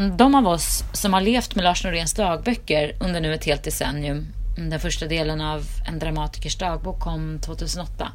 [0.00, 3.62] Mm, de av oss som har levt med Lars Noréns dagböcker under nu ett helt
[3.62, 4.26] decennium,
[4.56, 8.12] mm, den första delen av En dramatikers dagbok kom 2008,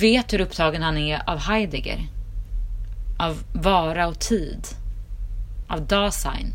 [0.00, 2.06] vet hur upptagen han är av Heidegger,
[3.18, 4.66] av vara och tid,
[5.68, 6.52] av Dasein,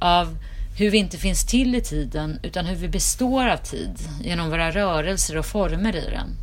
[0.00, 0.38] av
[0.78, 4.70] hur vi inte finns till i tiden utan hur vi består av tid genom våra
[4.70, 6.36] rörelser och former i den.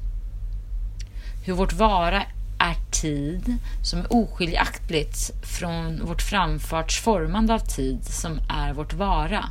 [1.45, 2.23] Hur vårt vara
[2.62, 9.46] är tid som är oskiljaktigt från vårt framfartsformande av tid som är vårt vara.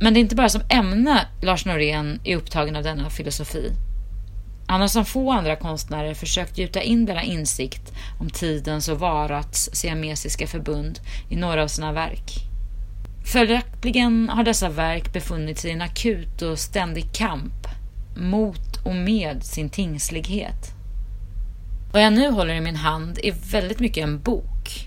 [0.00, 3.72] Men det är inte bara som ämne Lars Norén är upptagen av denna filosofi.
[4.66, 9.70] Han har som få andra konstnärer försökt gjuta in denna insikt om tidens och varats
[9.72, 12.50] siamesiska förbund i några av sina verk.
[13.24, 17.66] Följaktligen har dessa verk befunnit sig i en akut och ständig kamp
[18.16, 20.74] mot och med sin tingslighet.
[21.92, 24.86] Vad jag nu håller i min hand är väldigt mycket en bok.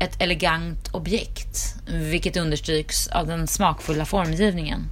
[0.00, 4.84] Ett elegant objekt, vilket understryks av den smakfulla formgivningen.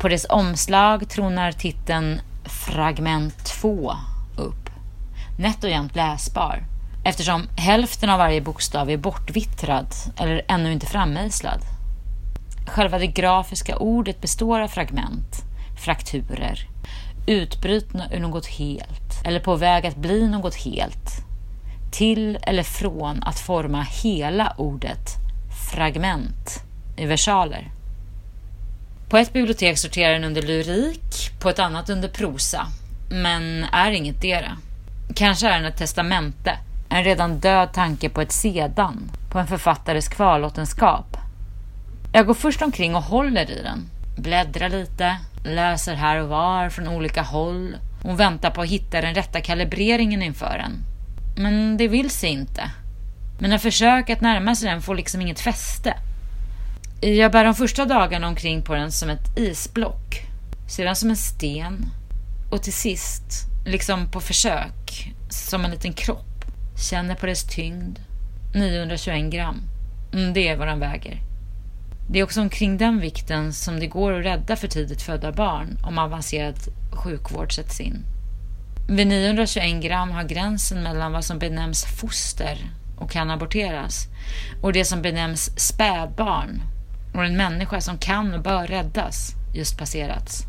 [0.00, 3.92] På dess omslag tronar titeln Fragment 2
[4.36, 4.70] upp.
[5.38, 6.64] Nätt och jämnt läsbar
[7.04, 11.60] eftersom hälften av varje bokstav är bortvittrad eller ännu inte frammejslad.
[12.66, 15.49] Själva det grafiska ordet består av fragment
[15.80, 16.68] frakturer,
[17.26, 21.24] utbrutna ur något helt eller på väg att bli något helt,
[21.92, 25.08] till eller från att forma hela ordet
[25.72, 26.64] fragment
[26.96, 27.70] i versaler.
[29.08, 32.66] På ett bibliotek sorterar den under lyrik, på ett annat under prosa,
[33.10, 34.56] men är inget dera.
[35.14, 40.08] Kanske är den ett testamente, en redan död tanke på ett sedan, på en författares
[40.08, 41.16] kvarlåtenskap.
[42.12, 46.88] Jag går först omkring och håller i den, bläddrar lite, läser här och var från
[46.88, 50.84] olika håll Hon väntar på att hitta den rätta kalibreringen inför den.
[51.36, 52.70] Men det vill sig inte.
[53.38, 55.94] Mina försök att närma sig den får liksom inget fäste.
[57.00, 60.22] Jag bär de första dagarna omkring på den som ett isblock,
[60.68, 61.86] sedan som en sten
[62.50, 66.44] och till sist, liksom på försök, som en liten kropp.
[66.90, 67.98] Känner på dess tyngd,
[68.54, 69.62] 921 gram.
[70.12, 71.29] Mm, det är vad den väger.
[72.12, 75.78] Det är också omkring den vikten som det går att rädda för tidigt födda barn
[75.82, 76.56] om avancerad
[76.92, 78.04] sjukvård sätts in.
[78.88, 82.58] Vid 921 gram har gränsen mellan vad som benämns foster
[82.98, 84.06] och kan aborteras
[84.62, 86.62] och det som benämns spädbarn
[87.14, 90.42] och en människa som kan och bör räddas just passerats.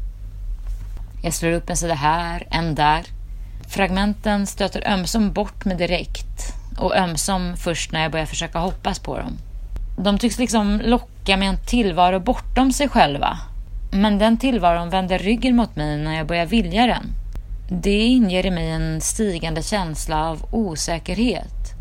[1.24, 3.06] Jag slår upp en sida här, en där.
[3.68, 9.18] Fragmenten stöter ömsom bort mig direkt och ömsom först när jag börjar försöka hoppas på
[9.18, 9.38] dem.
[9.98, 13.38] De tycks liksom locka med en tillvaro bortom sig själva.
[13.92, 17.06] Men den tillvaron vänder ryggen mot mig när jag börjar vilja den.
[17.70, 21.74] Det inger i mig en stigande känsla av osäkerhet.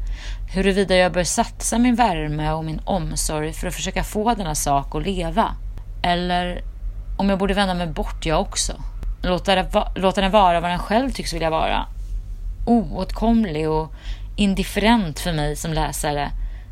[0.55, 4.95] Huruvida jag bör satsa min värme och min omsorg för att försöka få denna sak
[4.95, 5.55] att leva.
[6.03, 6.63] Eller
[7.19, 8.73] om jag borde vända mig bort jag också.
[9.23, 11.87] Låta, det va låta den vara vad den själv tycks vilja vara.
[12.67, 13.93] Oåtkomlig och
[14.37, 16.31] indifferent för mig som läsare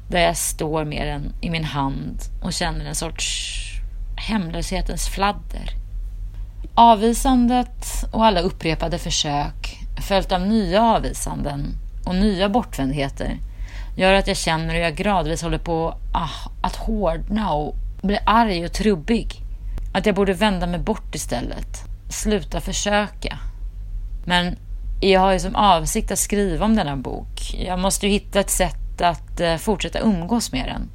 [0.08, 3.54] där jag står med den i min hand och känner en sorts
[4.16, 5.70] hemlöshetens fladder.
[6.74, 11.74] Avvisandet och alla upprepade försök följt av nya avvisanden
[12.06, 13.38] och nya bortvändheter
[13.96, 18.64] gör att jag känner hur jag gradvis håller på ah, att hårdna och bli arg
[18.64, 19.42] och trubbig.
[19.94, 21.84] Att jag borde vända mig bort istället.
[22.08, 23.38] Sluta försöka.
[24.24, 24.56] Men
[25.00, 27.54] jag har ju som avsikt att skriva om denna bok.
[27.58, 30.90] Jag måste ju hitta ett sätt att eh, fortsätta umgås med den.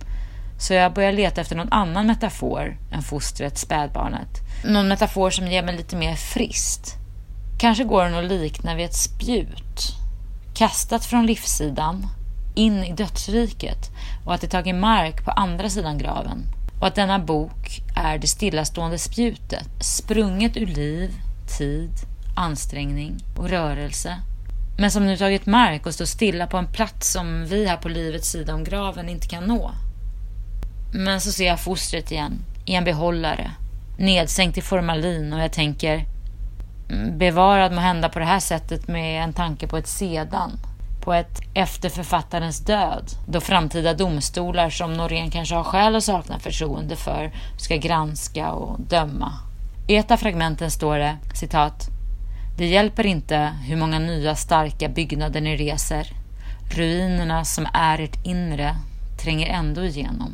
[0.60, 4.40] Så jag börjar leta efter någon annan metafor än fostret, spädbarnet.
[4.66, 6.96] Någon metafor som ger mig lite mer frist.
[7.60, 9.94] Kanske går den att likna vid ett spjut.
[10.56, 12.08] Kastat från livssidan
[12.56, 13.92] in i dödsriket
[14.26, 16.46] och att det tagit mark på andra sidan graven.
[16.80, 21.12] Och att denna bok är det stillastående spjutet, sprunget ur liv,
[21.58, 21.92] tid,
[22.36, 24.18] ansträngning och rörelse
[24.78, 27.90] men som nu tagit mark och står stilla på en plats som vi här på
[27.90, 29.72] livets sida om graven inte kan nå.
[30.94, 33.52] Men så ser jag fostret igen, i en behållare,
[33.98, 36.06] nedsänkt i formalin och jag tänker
[36.90, 40.52] mm, bevarad må hända på det här sättet med en tanke på ett sedan.
[41.04, 46.40] På ett efter författarens död, då framtida domstolar som Norén kanske har skäl att sakna
[46.40, 49.34] förtroende för ska granska och döma.
[49.88, 51.90] I ett av fragmenten står det, citat,
[52.58, 56.08] det hjälper inte hur många nya starka byggnader ni reser.
[56.72, 58.76] Ruinerna som är ert inre
[59.24, 60.34] tränger ändå igenom.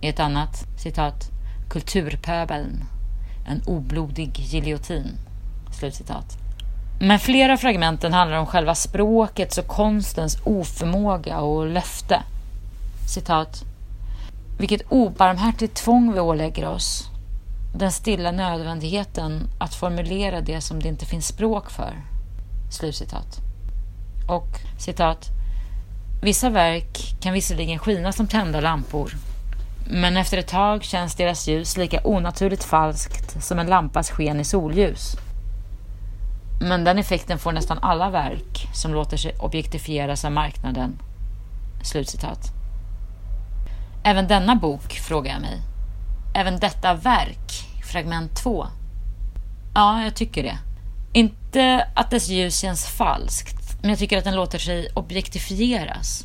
[0.00, 1.30] I ett annat citat,
[1.70, 2.84] kulturpöbeln,
[3.48, 5.18] en oblodig giljotin.
[5.78, 6.38] Slutcitat.
[7.00, 12.22] Men flera fragmenten handlar om själva språkets och konstens oförmåga och löfte.
[13.14, 13.64] Citat.
[14.58, 17.10] Vilket obarmhärtigt tvång vi ålägger oss.
[17.74, 21.94] Den stilla nödvändigheten att formulera det som det inte finns språk för.
[22.70, 23.38] Slutcitat.
[24.28, 25.28] Och citat.
[26.22, 29.12] Vissa verk kan visserligen skina som tända lampor,
[29.86, 34.44] men efter ett tag känns deras ljus lika onaturligt falskt som en lampas sken i
[34.44, 35.16] solljus.
[36.60, 40.98] Men den effekten får nästan alla verk som låter sig objektifieras av marknaden.
[41.82, 42.52] Slutcitat.
[44.04, 45.60] Även denna bok, frågar jag mig.
[46.34, 47.49] Även detta verk,
[47.90, 48.66] fragment 2.
[49.74, 50.58] Ja, jag tycker det.
[51.12, 56.24] Inte att dess ljus känns falskt, men jag tycker att den låter sig objektifieras.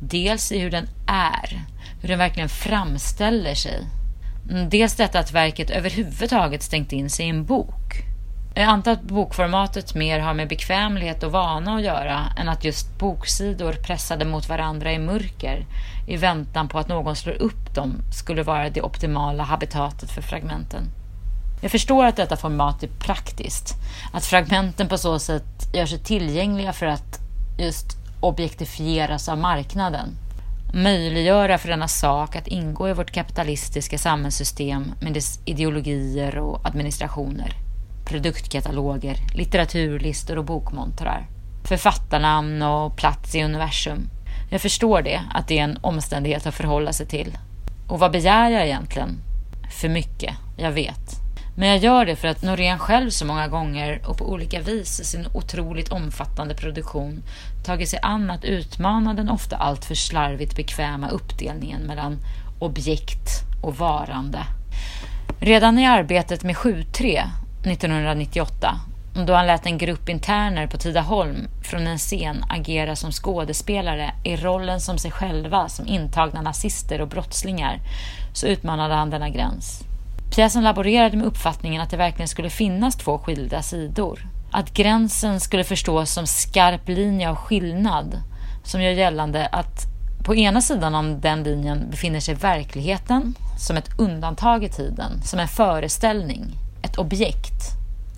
[0.00, 1.64] Dels i hur den är,
[2.00, 3.86] hur den verkligen framställer sig.
[4.50, 8.04] Mm, dels detta att verket överhuvudtaget stängt in sig i en bok.
[8.56, 12.98] Jag antar att bokformatet mer har med bekvämlighet och vana att göra än att just
[12.98, 15.66] boksidor pressade mot varandra i mörker
[16.06, 20.90] i väntan på att någon slår upp dem skulle vara det optimala habitatet för fragmenten.
[21.64, 23.74] Jag förstår att detta format är praktiskt,
[24.12, 27.20] att fragmenten på så sätt gör sig tillgängliga för att
[27.58, 27.86] just
[28.20, 30.08] objektifieras av marknaden.
[30.74, 37.56] Möjliggöra för denna sak att ingå i vårt kapitalistiska samhällssystem med dess ideologier och administrationer
[38.04, 41.26] produktkataloger, litteraturlistor och bokmontrar.
[41.64, 44.10] Författarnamn och plats i universum.
[44.50, 47.38] Jag förstår det, att det är en omständighet att förhålla sig till.
[47.88, 49.18] Och vad begär jag egentligen?
[49.70, 51.23] För mycket, jag vet.
[51.56, 55.00] Men jag gör det för att Norén själv så många gånger och på olika vis
[55.00, 57.22] i sin otroligt omfattande produktion
[57.64, 62.18] tagit sig an att utmana den ofta alltför slarvigt bekväma uppdelningen mellan
[62.58, 63.28] objekt
[63.62, 64.38] och varande.
[65.40, 67.22] Redan i arbetet med 7.3
[67.66, 68.80] 1998
[69.26, 74.36] då han lät en grupp interner på Tidaholm från en scen agera som skådespelare i
[74.36, 77.80] rollen som sig själva som intagna nazister och brottslingar
[78.32, 79.84] så utmanade han denna gräns.
[80.34, 84.28] Pjäsen laborerade med uppfattningen att det verkligen skulle finnas två skilda sidor.
[84.50, 88.22] Att gränsen skulle förstås som skarp linje av skillnad
[88.64, 89.86] som gör gällande att
[90.24, 95.38] på ena sidan om den linjen befinner sig verkligheten som ett undantag i tiden, som
[95.38, 96.46] en föreställning
[96.82, 97.62] ett objekt,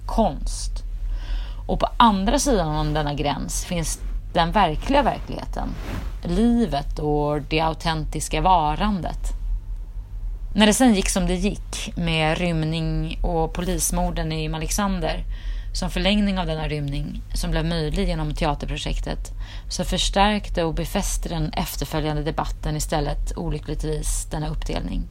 [0.07, 0.73] konst.
[1.67, 4.01] Och på andra sidan om denna gräns finns
[4.33, 5.69] den verkliga verkligheten,
[6.25, 9.46] livet och det autentiska varandet.
[10.57, 15.25] När det sen gick som det gick med rymning och polismorden i Alexander
[15.73, 19.33] som förlängning av denna rymning som blev möjlig genom teaterprojektet
[19.69, 25.03] så förstärkte och befäste den efterföljande debatten istället olyckligtvis denna uppdelning.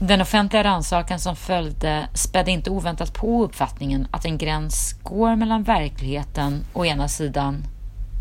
[0.00, 5.62] Den offentliga rannsakan som följde spädde inte oväntat på uppfattningen att en gräns går mellan
[5.62, 7.64] verkligheten å ena sidan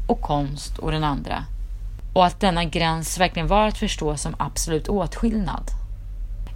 [0.08, 1.44] och konst å den andra
[2.14, 5.85] och att denna gräns verkligen var att förstå som absolut åtskillnad.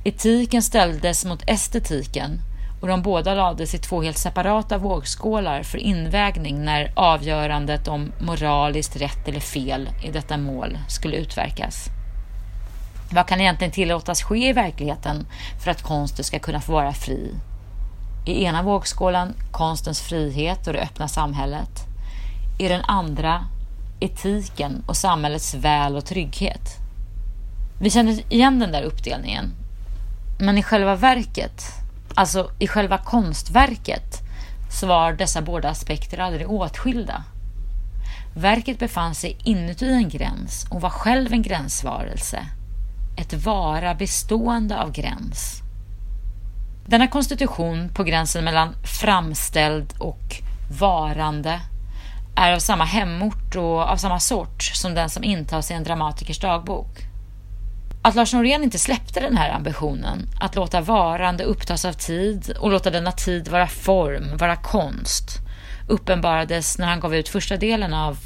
[0.10, 2.42] Etiken ställdes mot estetiken
[2.82, 8.96] och de båda lades i två helt separata vågskålar för invägning när avgörandet om moraliskt
[8.96, 11.86] rätt eller fel i detta mål skulle utverkas.
[13.12, 15.28] Vad kan egentligen tillåtas ske i verkligheten
[15.64, 17.36] för att konsten ska kunna få vara fri?
[18.26, 21.86] I ena vågskålen konstens frihet och det öppna samhället.
[22.60, 23.46] I den andra
[24.00, 26.78] etiken och samhällets väl och trygghet.
[27.80, 29.54] Vi känner igen den där uppdelningen.
[30.40, 31.64] Men i själva verket,
[32.16, 34.20] alltså i själva konstverket,
[34.72, 37.24] så var dessa båda aspekter aldrig åtskilda.
[38.36, 42.46] Verket befann sig inuti en gräns och var själv en gränsvarelse
[43.20, 45.62] ett vara bestående av gräns.
[46.86, 50.36] Denna konstitution på gränsen mellan framställd och
[50.80, 51.62] varande
[52.36, 56.40] är av samma hemort och av samma sort som den som intas i en dramatikers
[56.40, 57.09] dagbok.
[58.02, 62.72] Att Lars Norén inte släppte den här ambitionen att låta varande upptas av tid och
[62.72, 65.40] låta denna tid vara form, vara konst
[65.90, 68.18] uppenbarades när han gav ut första delen av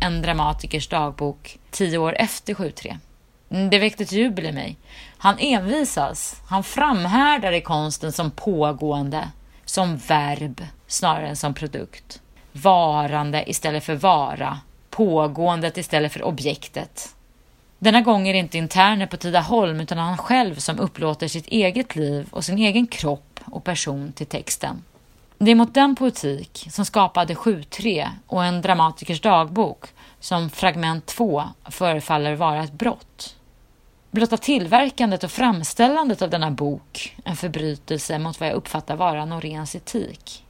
[0.00, 2.98] En dramatikers dagbok tio år efter 73.
[3.50, 4.76] Mm, det väckte ett jubel i mig.
[5.18, 6.42] Han envisas.
[6.46, 9.30] Han framhärdar i konsten som pågående,
[9.64, 12.20] som verb snarare än som produkt.
[12.52, 17.15] Varande istället för vara, pågåendet istället för objektet.
[17.78, 21.96] Denna gång är det inte interner på Tidaholm utan han själv som upplåter sitt eget
[21.96, 24.82] liv och sin egen kropp och person till texten.
[25.38, 29.86] Det är mot den poetik som skapade 7.3 och en dramatikers dagbok
[30.20, 33.36] som fragment 2 förefaller vara ett brott.
[34.10, 39.74] Blotta tillverkandet och framställandet av denna bok en förbrytelse mot vad jag uppfattar vara Noréns
[39.74, 40.44] etik.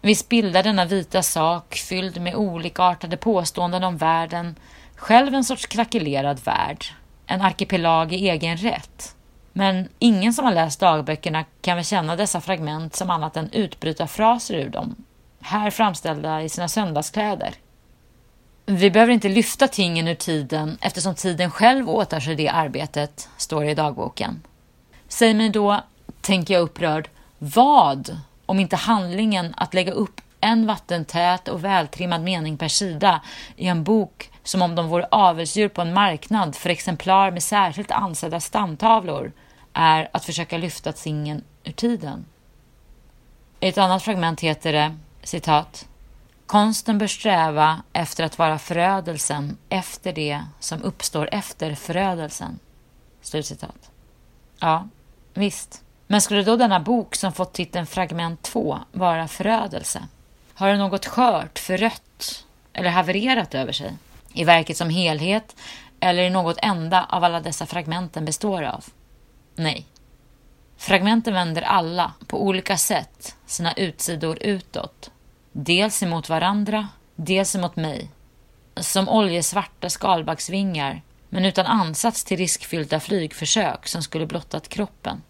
[0.00, 4.54] Visst bildar denna vita sak, fylld med olikartade påståenden om världen,
[4.96, 6.84] själv en sorts krackelerad värld,
[7.26, 9.14] en arkipelag i egen rätt.
[9.52, 14.54] Men ingen som har läst dagböckerna kan väl känna dessa fragment som annat än utbrytarfraser
[14.54, 14.96] ur dem,
[15.40, 17.54] här framställda i sina söndagskläder.
[18.66, 23.64] Vi behöver inte lyfta tingen ur tiden eftersom tiden själv åtar sig det arbetet, står
[23.64, 24.42] det i dagboken.
[25.08, 25.80] Säg mig då,
[26.20, 27.08] tänker jag upprörd,
[27.38, 33.20] vad om inte handlingen att lägga upp en vattentät och vältrimmad mening per sida
[33.56, 37.90] i en bok som om de vore avelsdjur på en marknad för exemplar med särskilt
[37.90, 39.32] ansedda stamtavlor
[39.72, 42.24] är att försöka lyfta tingen ur tiden.
[43.60, 45.88] I ett annat fragment heter det citat
[46.46, 52.58] Konsten bör sträva efter att vara förödelsen efter det som uppstår efter förödelsen.
[53.22, 53.90] Slutcitat.
[54.58, 54.88] Ja,
[55.34, 55.82] visst.
[56.06, 60.08] Men skulle då denna bok som fått titeln Fragment 2 vara förödelse?
[60.54, 63.92] Har det något skört, förött eller havererat över sig?
[64.36, 65.56] I verket som helhet
[66.00, 68.84] eller i något enda av alla dessa fragmenten består av?
[69.54, 69.86] Nej.
[70.76, 75.10] Fragmenten vänder alla, på olika sätt, sina utsidor utåt.
[75.52, 78.10] Dels emot varandra, dels emot mig.
[78.76, 85.22] Som oljesvarta skalbaggsvingar, men utan ansats till riskfyllda flygförsök som skulle blottat kroppen.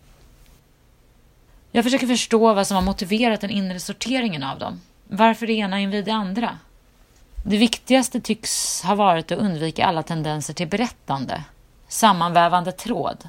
[1.72, 4.80] Jag försöker förstå vad som har motiverat den inre sorteringen av dem.
[5.08, 6.58] Varför det ena invid det andra?
[7.46, 11.44] Det viktigaste tycks ha varit att undvika alla tendenser till berättande,
[11.88, 13.28] sammanvävande tråd.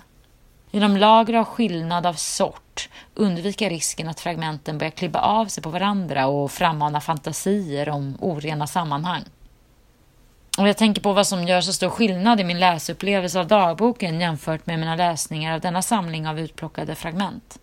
[0.71, 5.69] Genom lager av skillnad av sort undvika risken att fragmenten börjar klibba av sig på
[5.69, 9.23] varandra och frammana fantasier om orena sammanhang.
[10.57, 14.21] Och jag tänker på vad som gör så stor skillnad i min läsupplevelse av dagboken
[14.21, 17.59] jämfört med mina läsningar av denna samling av utplockade fragment.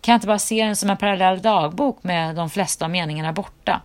[0.00, 3.32] Kan jag inte bara se den som en parallell dagbok med de flesta av meningarna
[3.32, 3.80] borta?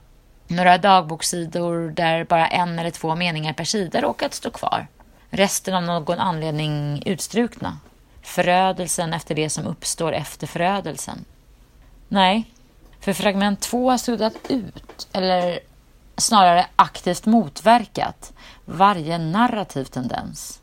[0.48, 4.88] Några dagbokssidor där bara en eller två meningar per sida råkat stå kvar.
[5.30, 7.78] Resten av någon anledning utstrukna.
[8.22, 11.26] Förödelsen efter det som uppstår efter förödelsen.
[12.08, 12.46] Nej,
[13.00, 15.60] för fragment två har suddat ut, eller
[16.18, 18.34] snarare aktivt motverkat,
[18.66, 20.62] varje narrativ tendens.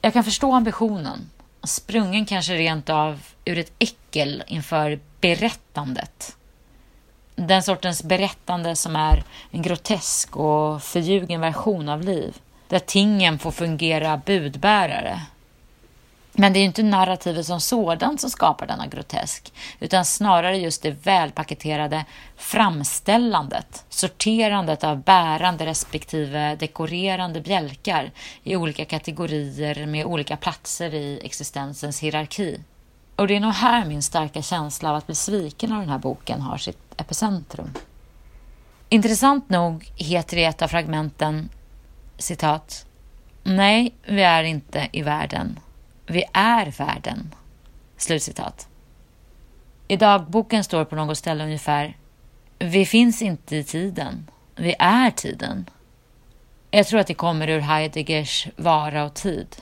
[0.00, 1.30] Jag kan förstå ambitionen,
[1.62, 6.36] sprungen kanske rent av ur ett äckel inför berättandet.
[7.34, 12.36] Den sortens berättande som är en grotesk och förljugen version av liv,
[12.68, 15.20] där tingen får fungera budbärare.
[16.34, 20.82] Men det är ju inte narrativet som sådant som skapar denna grotesk, utan snarare just
[20.82, 22.04] det välpaketerade
[22.36, 28.10] framställandet, sorterandet av bärande respektive dekorerande bjälkar
[28.42, 32.60] i olika kategorier med olika platser i existensens hierarki.
[33.22, 35.98] Och det är nog här min starka känsla av att bli sviken av den här
[35.98, 37.70] boken har sitt epicentrum.
[38.88, 41.48] Intressant nog heter det i ett av fragmenten
[42.18, 42.86] citat
[43.42, 45.58] Nej, vi är inte i världen.
[46.06, 47.34] Vi är världen.
[47.96, 48.68] Slutcitat.
[49.88, 51.96] I dagboken står på något ställe ungefär
[52.58, 54.30] Vi finns inte i tiden.
[54.56, 55.70] Vi är tiden.
[56.70, 59.56] Jag tror att det kommer ur Heideggers Vara och tid.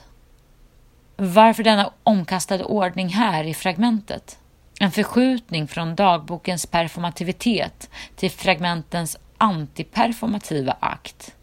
[1.23, 4.39] Varför denna omkastade ordning här i fragmentet?
[4.79, 11.35] En förskjutning från dagbokens performativitet till fragmentens antiperformativa akt.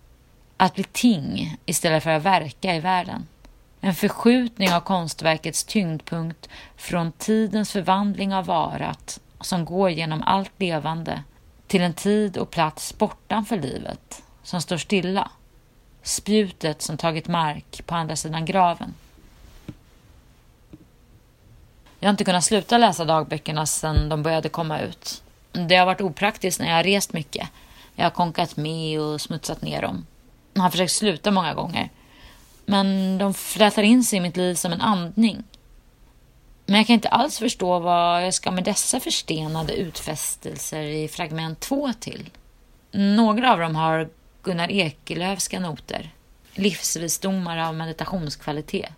[0.56, 3.26] Att bli ting istället för att verka i världen.
[3.80, 11.22] En förskjutning av konstverkets tyngdpunkt från tidens förvandling av varat som går genom allt levande
[11.66, 15.30] till en tid och plats bortanför livet som står stilla.
[16.02, 18.94] Spjutet som tagit mark på andra sidan graven.
[22.00, 25.22] Jag har inte kunnat sluta läsa dagböckerna sedan de började komma ut.
[25.52, 27.48] Det har varit opraktiskt när jag har rest mycket.
[27.94, 30.06] Jag har konkat med och smutsat ner dem.
[30.54, 31.88] Jag har försökt sluta många gånger.
[32.66, 35.44] Men de flätar in sig i mitt liv som en andning.
[36.66, 41.60] Men jag kan inte alls förstå vad jag ska med dessa förstenade utfästelser i fragment
[41.60, 42.30] 2 till.
[42.90, 44.08] Några av dem har
[44.42, 46.10] Gunnar Ekelöfska noter.
[46.54, 48.92] Livsvisdomar av meditationskvalitet.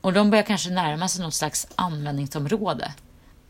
[0.00, 2.92] Och de börjar kanske närma sig något slags användningsområde.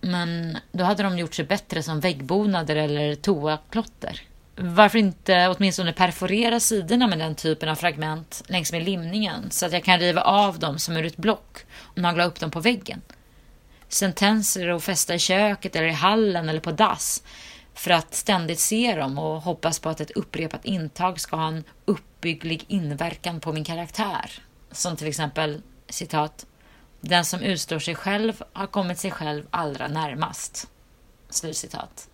[0.00, 4.22] Men då hade de gjort sig bättre som väggbonader eller toaklotter.
[4.56, 9.72] Varför inte åtminstone perforera sidorna med den typen av fragment längs med limningen så att
[9.72, 13.02] jag kan riva av dem som ur ett block och nagla upp dem på väggen.
[13.88, 17.22] Sentenser och fästa i köket eller i hallen eller på dass
[17.74, 21.64] för att ständigt se dem och hoppas på att ett upprepat intag ska ha en
[21.84, 24.32] uppbygglig inverkan på min karaktär.
[24.72, 26.46] Som till exempel citat
[27.00, 30.68] den som utstår sig själv har kommit sig själv allra närmast.
[31.30, 32.08] Slutcitat.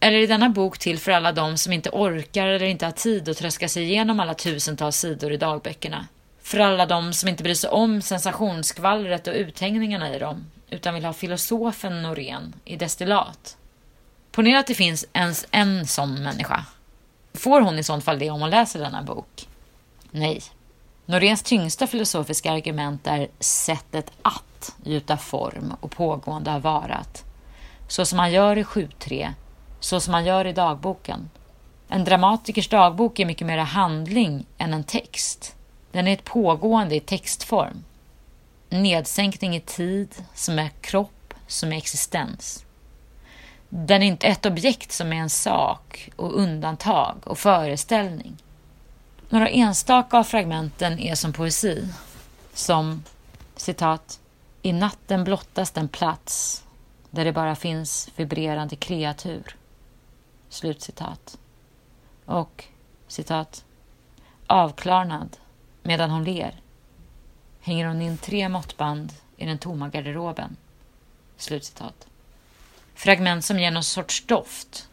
[0.00, 3.28] Eller är denna bok till för alla de som inte orkar eller inte har tid
[3.28, 6.06] att tröska sig igenom alla tusentals sidor i dagböckerna?
[6.42, 11.04] För alla de som inte bryr sig om sensationsskvallret och uthängningarna i dem, utan vill
[11.04, 13.56] ha filosofen Norén i destillat?
[14.30, 16.64] Ponera att det finns ens en sån människa.
[17.34, 19.48] Får hon i sånt fall det om hon läser denna bok?
[20.10, 20.42] Nej.
[21.08, 27.24] Noréns tyngsta filosofiska argument är sättet att gjuta form och pågående har varat.
[27.88, 29.32] Så som man gör i 7.3,
[29.80, 31.30] så som man gör i dagboken.
[31.88, 35.54] En dramatikers dagbok är mycket mer handling än en text.
[35.92, 37.84] Den är ett pågående i textform.
[38.68, 42.64] Nedsänkning i tid, som är kropp, som är existens.
[43.68, 48.36] Den är inte ett objekt som är en sak och undantag och föreställning.
[49.28, 51.88] Några enstaka av fragmenten är som poesi.
[52.54, 53.02] Som
[53.56, 54.20] citat.
[54.62, 56.64] I natten blottas den plats
[57.10, 59.56] där det bara finns vibrerande kreatur.
[60.48, 61.38] Slutcitat.
[62.24, 62.64] Och
[63.08, 63.64] citat.
[64.46, 65.36] Avklarnad
[65.82, 66.60] medan hon ler
[67.66, 70.56] hänger hon in tre måttband i den tomma garderoben.
[71.36, 72.06] Slutcitat.
[72.94, 74.88] Fragment som ger någon sorts doft.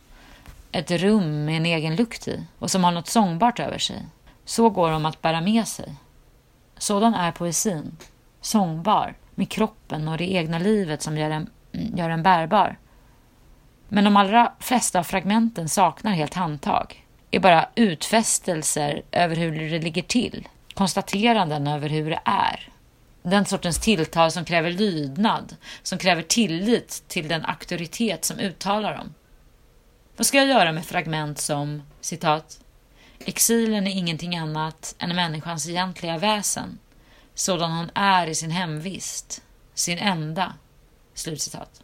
[0.72, 4.06] Ett rum med en egen lukt i och som har något sångbart över sig.
[4.46, 5.96] Så går de att bära med sig.
[6.78, 7.98] Sådan är poesin.
[8.42, 12.78] Sångbar, med kroppen och det egna livet som gör en, gör en bärbar.
[13.88, 17.06] Men de allra flesta av fragmenten saknar helt handtag.
[17.32, 20.48] Är bara utfästelser över hur det ligger till.
[20.74, 22.70] Konstateranden över hur det är.
[23.24, 29.14] Den sortens tilltal som kräver lydnad, som kräver tillit till den auktoritet som uttalar dem.
[30.18, 32.60] Vad ska jag göra med fragment som citat
[33.26, 36.80] Exilen är ingenting annat än människans egentliga väsen,
[37.34, 39.42] sådan hon är i sin hemvist,
[39.74, 40.54] sin enda.
[41.14, 41.82] Slutcitat.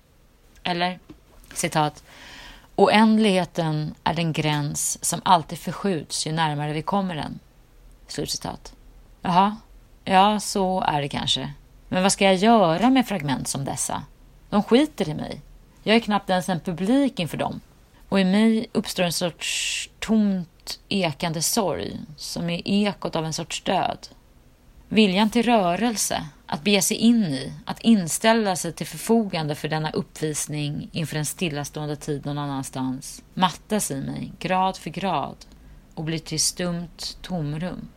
[0.64, 1.00] Eller,
[1.54, 2.04] citat,
[2.80, 7.40] Oändligheten är den gräns som alltid förskjuts ju närmare vi kommer den.
[8.08, 8.74] Slutcitat.
[9.22, 9.58] Jaha,
[10.06, 11.54] ja, så är det kanske.
[11.88, 14.04] Men vad ska jag göra med fragment som dessa?
[14.50, 15.42] De skiter i mig.
[15.84, 17.62] Jag är knappt ens en publik inför dem.
[18.10, 20.50] Och i mig uppstår en sorts tomt
[20.90, 24.08] ekande sorg som är ekot av en sorts död.
[24.90, 29.92] Viljan till rörelse, att bege sig in i, att inställa sig till förfogande för denna
[29.92, 35.36] uppvisning inför en stillastående tid någon annanstans, mattas i mig grad för grad
[35.96, 37.88] och blir till stumt tomrum.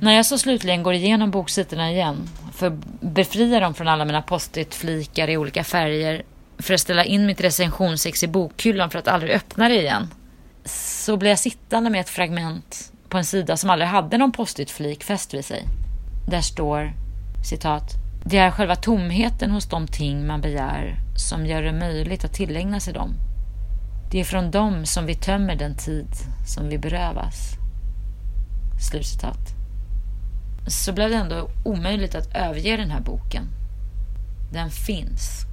[0.00, 4.22] När jag så slutligen går igenom boksidorna igen för att befria dem från alla mina
[4.22, 6.22] post-it-flikar i olika färger
[6.58, 10.08] för att ställa in mitt recensionsex i bokhyllan för att aldrig öppna det igen
[10.70, 15.04] så blev jag sittande med ett fragment på en sida som aldrig hade någon post-it-flik
[15.04, 15.64] fäst vid sig.
[16.30, 16.92] Där står
[17.44, 17.94] citat.
[18.24, 22.80] Det är själva tomheten hos de ting man begär som gör det möjligt att tillägna
[22.80, 23.14] sig dem.
[24.10, 26.08] Det är från dem som vi tömmer den tid
[26.46, 27.52] som vi berövas.
[28.90, 29.54] Slutcitat.
[30.66, 33.44] Så blev det ändå omöjligt att överge den här boken.
[34.52, 35.47] Den finns.